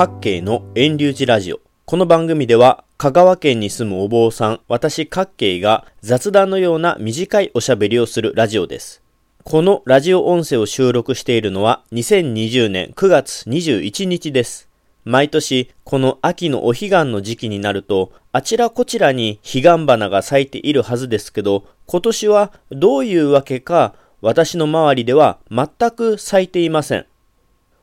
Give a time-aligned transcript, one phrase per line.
[0.00, 1.60] 各系の遠流寺ラジオ。
[1.84, 9.02] この番組では、香川県に住むお坊さん、私各系が雑談のような短いおしゃべりをするラジオです。
[9.44, 14.70] このラジオ音声を収録しているのは2020年9月21日です。
[15.04, 27.04] 毎年、この秋のお彼岸の時期になると、あちらこちらに彼岸花が咲いているはずですけど、今年はどういうわけか、私の周りでは全く咲いていません。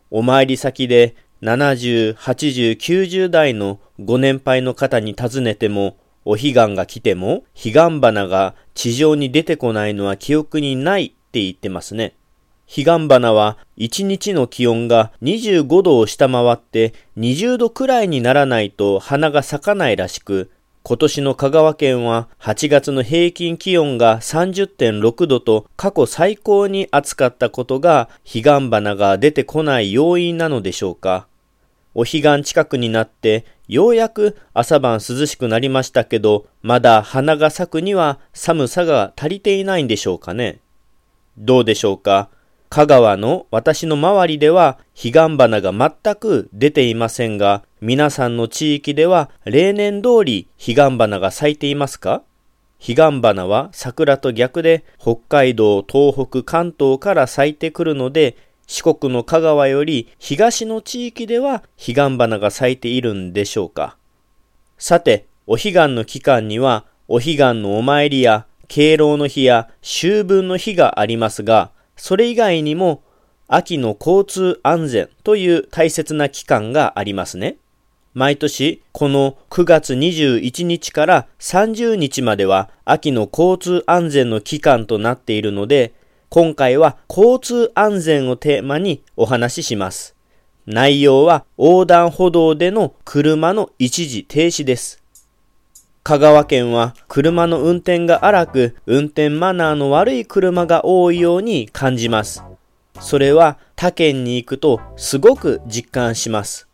[0.09, 12.15] お参り先で70、80、90代のご年配の方に尋ねても、お彼岸が来ても、彼岸花が地上に出てこないのは記憶にないって言ってますね。
[12.67, 20.51] 彼岸花は1日の気温が25度を下回って20度くらいにならないと花が咲かないらしく、
[20.87, 31.27] 今年の香川県は8月の平均気温が30.6度と過去最高に暑かったことが彼岸花が出てこない要因なのでしょうか。
[31.93, 40.61] お彼岸近くになってようやく朝晩涼しくなりましたけど、まだ花が咲くには寒さが足りていないんでしょうかね。
[41.37, 42.29] どうでしょうか。
[42.69, 52.23] 香川の私の周りでは彼岸花が全く出ていませんが、皆さんの地域では例年通り彼岸花が咲いていますか？
[52.79, 58.35] 彼岸花は桜と逆で北海道、東北、関東から咲いてくるので、
[58.67, 63.95] 四国の香川より東の地域では彼岸花が咲いているんでしょうか？
[64.77, 73.03] さて、お彼岸の期間には、お彼岸のお参りや敬老の日や秋分の日がありますが、それ以外にも
[73.47, 77.57] 秋の交通安全という大切な期間がありますね。
[78.13, 85.93] 毎年この9月21日から30日までは秋の交通安全の期間となっているので、
[86.29, 90.15] 今回は交通安全をテーマにお話しします。
[90.65, 95.01] 内容は横断歩道での車の一時停止です。
[96.07, 102.45] 香川県は車の運転が荒く、運転マナーの悪い車が多いように感じます。
[103.01, 106.69] それは他県に行くとすごく実感します。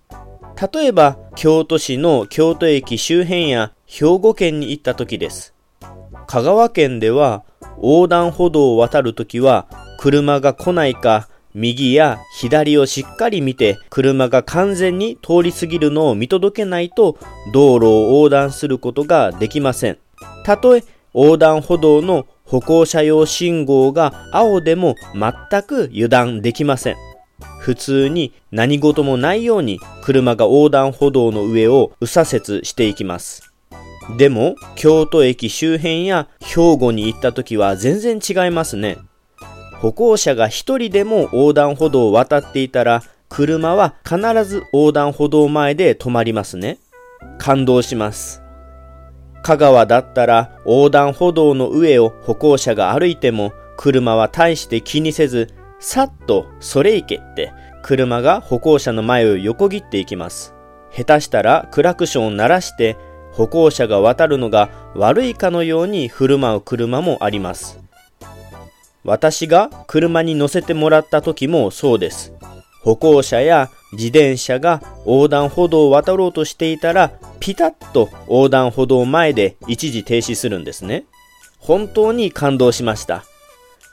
[0.72, 5.56] 例えば、京都市の京都駅周辺や兵庫県に行った時です。
[6.28, 7.44] 香川県では
[7.78, 9.66] 横断歩道を渡るときは
[9.98, 17.18] 車が来ないか右や左をしっかり見て車が完全に通り過ぎるのを見届けないと
[17.52, 19.98] 道路を横断することができません。
[20.44, 26.96] たとえ横断歩道の歩行者用信号が青でも全く油断できません。
[27.60, 33.54] 普通に何事もないように車が横断歩道の上を右左折していきます。
[34.18, 38.98] でも、京都駅周辺や兵庫に行った時は全然違いますね。
[39.84, 46.78] 歩行者が一人でも横断歩道を渡っていたら、車は必ず横断歩道前で止まりますね。
[47.38, 48.42] 感動します。
[49.44, 57.52] 香川だったら横断歩道の上を歩行者が歩いても車は大して気にせず、さっとそれ行けって
[57.82, 60.56] 車が歩行者の前を横切っていきます。
[60.94, 62.96] 下手したらクラクションを鳴らして
[63.34, 67.83] 歩行者が渡るのが悪いかのように振る舞う車もあります。
[69.04, 72.34] 私が車に乗せてもらった時もそうです。
[72.82, 81.06] 歩行者や自転車が横断歩道を渡ろうとしていたら、ピタッと横断歩道前で一時停止するんですね。
[81.60, 83.24] 本当に感動しました。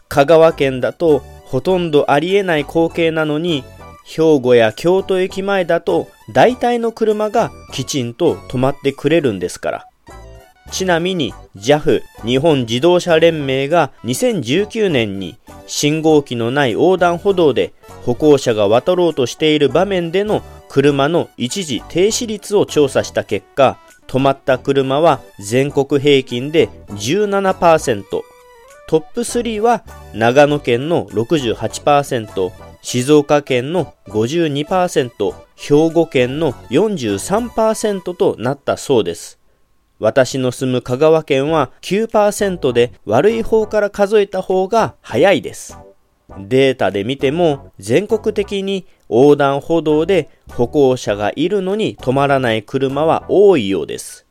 [0.08, 3.64] 香川県だとほとんどありえない光景なのに、
[4.04, 9.89] 兵庫や京都駅前だと大体の車がきちんと止まってくれるんですから。
[10.70, 17.72] ちなみに JAF 日本自動車連盟が2019年に信号機のない横断歩道で
[18.04, 28.04] 歩行者が渡ろうとしている場面での車の一時停止率を調査した結果、止まった車は全国平均で17%、
[28.88, 32.52] トップ3は長野県の68%、
[32.82, 39.39] 静岡県の52%、兵庫県の43%となったそうです。
[40.00, 45.78] 私の住む香川県は9%で悪い方から数えた方が早いです。
[46.38, 54.26] データで見ても全国的に横断歩道で歩行者がいるのに止まらない車は多いようです。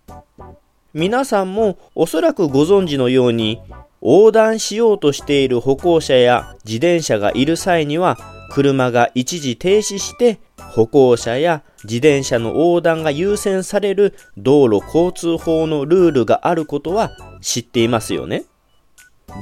[0.94, 3.62] 皆さんもおそらくご存知のように
[4.01, 8.18] 横断しようとしている歩行者や自転車がいる際には
[8.50, 10.39] 車が一時停止して
[10.69, 17.12] 歩行者や自転車の横断が優先される道路交通法のルールがあることは
[17.42, 18.45] 知っていますよね。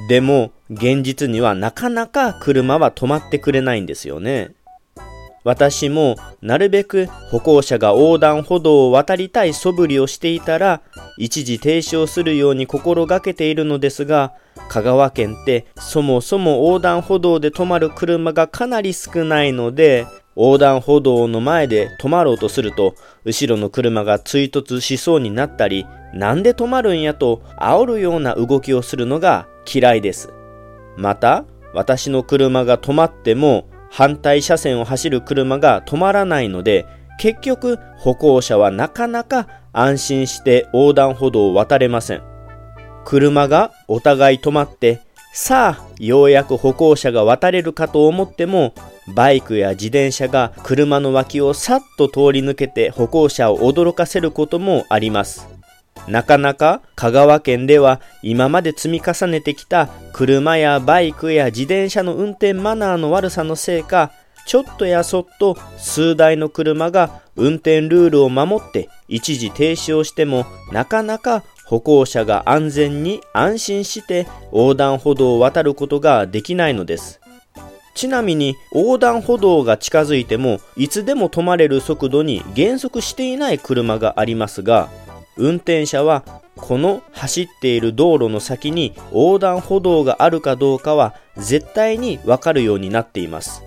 [0.09, 4.51] でも現実にはなかなか車は止まってくれないんですよね。
[5.43, 10.81] 私もなるべく歩行者が横断歩道を渡りたい素振りをしていたら
[11.17, 14.33] 一時停止をするように心がけているのですが
[14.67, 20.05] 香川県ってそもそも横断歩道で止まる車がかなり少ないので
[20.37, 22.93] 横断歩道の前で止まろうとすると
[23.25, 30.29] 後ろの車が追突しそうになったりなんで止まるんやと煽るような動きをするのが嫌いです。
[30.95, 31.43] また
[31.73, 36.85] 私の車が止まっても反対車線を走る車が止まらないので
[37.19, 42.21] 結局歩行者はなかなか安心して横断歩道を渡れません。
[43.05, 45.01] 車がお互い止まって
[45.33, 48.73] さあようやく歩行者が渡れるかと思っても
[49.07, 55.47] バイクや自転車が車の脇をさっと通り抜けて歩行者を驚かせることもあります
[56.07, 64.11] なかなか香川県では今まで積み重ねてきた車やバイクや自転車の運転マナーの悪さのせいか
[64.45, 77.19] ちょっとやそっと数台の車が運転ルールを守って一時停止をしてもなかなか歩行者が安全に安心して横断歩道を渡ることができないのです。
[77.97, 84.87] ちなみに横断歩道が近づいてもいつでも止まれる速度に減速していない車がありますが
[85.35, 86.23] 運転者は
[86.55, 93.63] この走っている道路の先に横断歩道があるかどうかは絶対にわかるようになっています。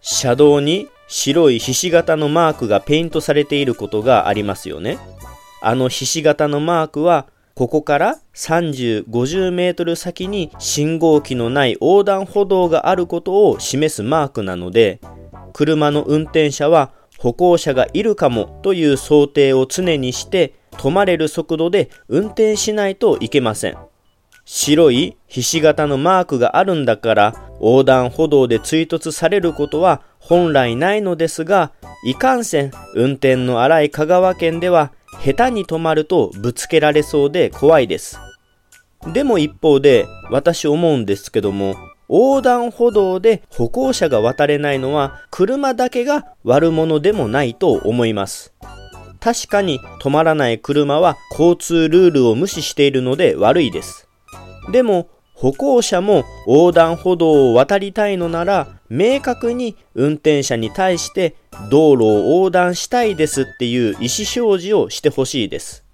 [0.00, 4.98] 車道に白いひし形のマークがペイントされていることがありますよね。
[5.60, 7.26] あのひし形のマークは
[7.62, 15.00] ここから30、50メートル先に信号機のない横断歩道があることを示すマークなので、
[15.52, 23.78] 車の運転者は歩行者がいるかもという想定を常にして止まれる速度で運転しないといけません。
[24.44, 31.70] 白いひし形のマークがあるんだから横断歩道で追突されることは本来ないのですが、
[32.04, 34.90] いかんせん運転の荒い香川県では
[35.24, 38.18] 下手に止まるとぶつけられそうで怖いです。
[39.12, 41.74] でも一方で私思うんですけども
[42.08, 48.52] 横断歩道で歩行者が渡れないのは車だけが悪者でもないと思います。
[49.20, 54.08] 確かに止まらない車は交通ルールを無視しているので悪いです。
[54.72, 61.36] でも歩行者も横断歩道を渡りたいのなら明確に運転者に対して
[61.70, 65.84] 道路を横断したいですっていう意思表示をしてほしいです。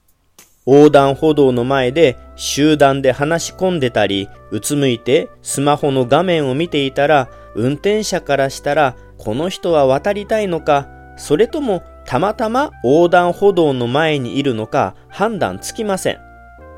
[0.66, 16.18] 横断歩道の前で集団で話し込んでたり、うつむいてスマホの画面を見ていたら、運転者からしたら、この人は渡りたいのか、それともたまたま横断歩道の前にいるのか判断つきません。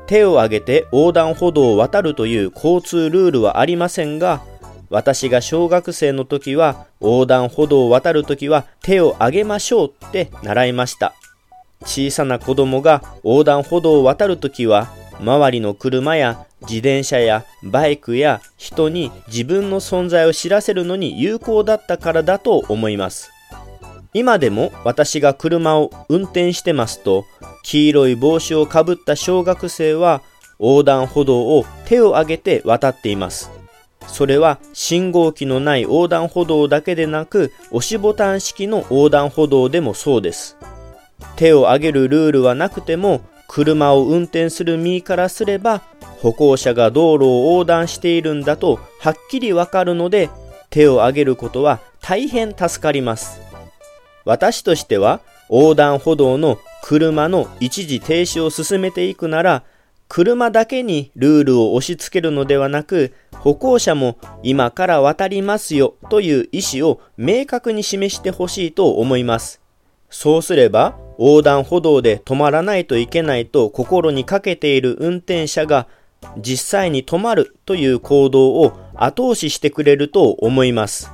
[0.07, 4.41] 手を挙げて横断歩道を渡るという交通ルールはありませんが、
[4.91, 11.15] 私が小学生の時は横断歩道を渡る時は手を挙げましょうって習いました。
[11.83, 14.89] 小さな子供が横断歩道を渡る時は
[15.19, 23.31] 周りの車や自転車やバイクや人に自分の存在を知らせるのに有効だったからだと思います。
[24.13, 27.23] 今でも私が車を運転してますと、
[27.63, 30.21] 黄色い帽子をかぶった小学生は
[30.59, 33.60] 横断歩道を手を挙げて渡っています。
[34.11, 40.57] それは信号機のない横断歩道だけでなく、押しボタン式の横断歩道でもそうです。
[41.37, 45.81] 手を挙げるルールはなくても、車を運転する身からすれば、
[46.19, 50.29] 歩行者が道路を横断しているんだとはっきりわかるので、
[50.69, 53.41] 手を挙げることは大変助かります。
[54.25, 59.63] 私としては横断歩道の車の一時停止を進めていくなら
[60.07, 69.61] 車だけにルールを押し付けるのではなく歩行者も今から渡りますよという意思を明確に示してほしいと思います。
[70.11, 75.87] そうすれば横断歩道で止まらないといけないと心にかけている運転者が
[76.37, 81.11] 実際に止まるという行動を後押ししてくれると思います。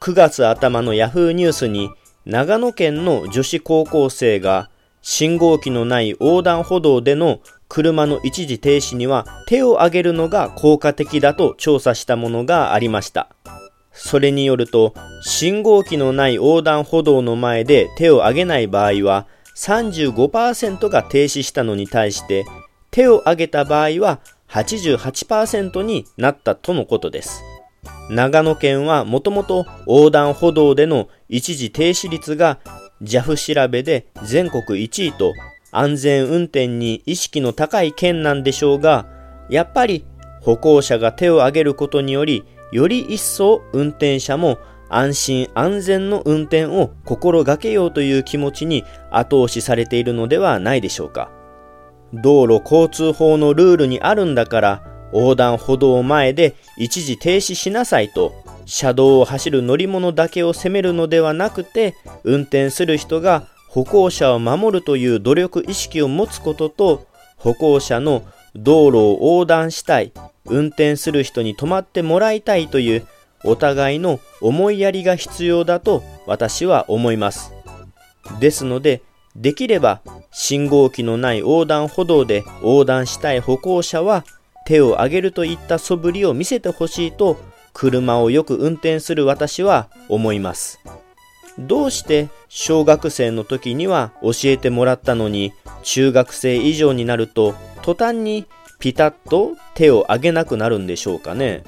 [0.00, 1.90] 9月頭の Yahoo ニュースに
[2.24, 4.70] 長野県の女子高校生が
[5.02, 7.40] 信号機のない横断歩道での
[7.74, 13.34] 車の一時停止には手を挙げるのが効果的だと調査したものがありました。
[13.90, 19.26] それによると、信号機のない横断歩道の前で手を挙げない場合は
[19.56, 22.44] 35%が停止したのに対して、
[22.92, 27.42] 手を挙げた場合は88%になったとのことです。
[28.08, 32.60] 長野県はもともと横断歩道での一時停止率が
[33.02, 35.32] JAF 調べで全国1位と
[35.76, 39.06] 安全運転に意識の高い県なんでしょうが、
[39.48, 40.06] やっぱり
[40.40, 51.30] 歩行者が手を挙げることにより、より一層運転者も安心安全の運転を心がけようという気持ちに後押しされているのではないでしょうか。
[52.12, 58.32] 道路交通法のルールにあるんだから横断歩道前で一時停止しなさいと
[58.66, 68.22] 車道を走る乗り物だけを責めるのではなくて運転する人が歩行者を守るという努力意識を持つことと歩行者の
[68.54, 70.12] 道路を横断したい
[70.44, 73.06] 運転する人に止まってもらいたいという
[73.42, 77.52] お互いの思いやりが必要だと私は思います
[78.38, 79.02] ですので
[79.34, 84.24] できれば信号機のない横断歩道で横断したい歩行者は
[84.66, 87.40] 手を挙げるといった素振りを見せてほしいと
[87.72, 90.78] 車をよく運転する私は思います。
[91.58, 98.46] どうして小学生の時には教えてもらったのに中学生以上になると途端に
[98.78, 101.62] ピタッと手を挙げなくなるんでしょうかね。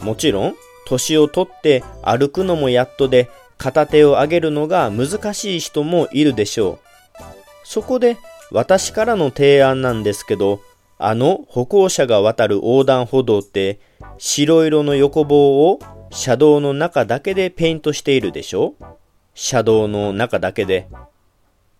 [0.00, 0.54] もちろん
[0.86, 6.78] 年を取って歩くのもやっとで片手を上げるのが難しい人もいるでしょ
[7.20, 7.22] う。
[7.64, 8.16] そこで
[8.50, 10.60] 私からの提案なんですけど、
[10.96, 13.78] あの歩行者が渡る横断歩道って
[14.16, 15.78] 白色の横棒を
[16.10, 18.74] 車道の中だけでペイントしているでしょ
[19.40, 20.88] 車道の中だけで。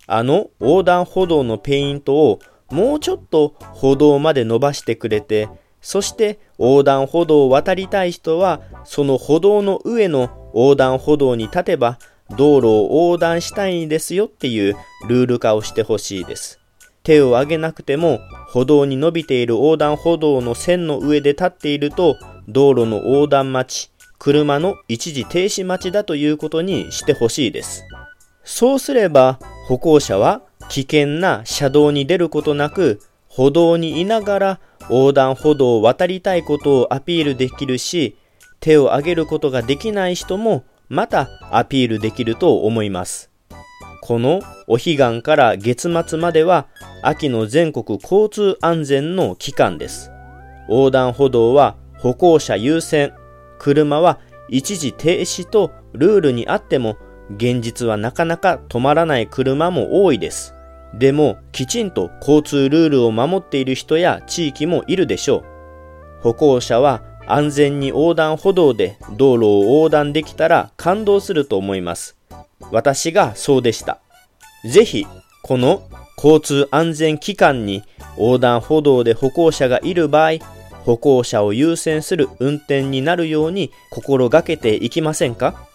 [0.06, 2.38] あの横断歩道のペイントを
[2.70, 5.48] もうちょっと歩道まで伸ばしてくれて、
[5.82, 11.98] そして横断歩道を渡りたい人はその歩道の上の横断歩道に立てば
[12.36, 14.76] 道路を横断したいんですよっていう
[15.08, 16.60] ルール化をしてほしいです。
[17.02, 27.84] 手を挙げなくても歩道に伸びている横断歩道の線の上で立っていると道路の横断待ち、車の一時停止待ちだということにしてほしいです。
[28.44, 34.60] そうすれば歩行者は危険な車道に出ることなく歩道にいながら
[34.90, 38.16] 横断歩道を渡りたいことをアピールできるし
[38.60, 43.30] 手を挙げることができない人もまたアピールできると思います。
[44.00, 46.66] このお彼岸から月末までは
[47.02, 50.10] 秋の全国交通安全の期間です。
[50.68, 53.12] 横断歩道は歩行者優先、
[53.58, 56.96] 車は一時停止とルールにあっても
[57.36, 60.54] 現実はなかなか止まらない車も多いです。
[60.94, 65.44] でもきちんと交通ルールを守っている人や地域もいるでしょう。
[66.22, 72.16] 歩行者は安全に横断歩道で道路を横断できたら感動すると思います。
[72.70, 74.00] 私がそうでした。
[74.64, 75.06] ぜひ、
[75.42, 75.82] この
[76.16, 77.84] 交通安全機関に
[78.16, 80.30] 横断歩道で歩行者がいる場合、
[80.88, 85.68] 歩行者を優先する運転になるように心がけていきませんか？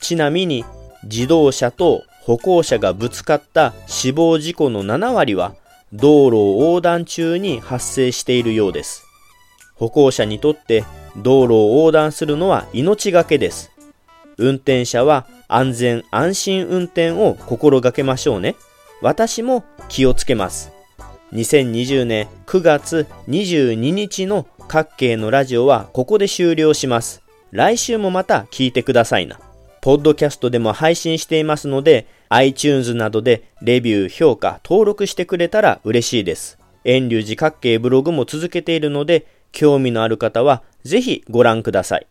[0.00, 0.64] ちなみに、
[1.02, 5.56] 自動車と歩行者がぶつかった死亡事故の7割は
[5.92, 9.04] 道路を横断中に発生しているようです。
[9.74, 10.84] 歩行者にとって
[11.16, 13.72] 道路を横断するのは命がけです。
[14.38, 18.54] 運転者は安全安心運転を心がけましょうね。
[19.02, 20.70] 私も気をつけます。
[21.36, 27.22] 2020年9月22日の各系のラジオはここで終了します。
[27.50, 29.38] 来週もまた聞いてくださいな。
[29.82, 36.58] ポッドキャストでも配信していますので、iTunes などでレビュー、評価、登録してくれたら嬉しいです。
[36.84, 42.06] 遠流寺各系ブログも続けているので、興味のある方はぜひご覧ください。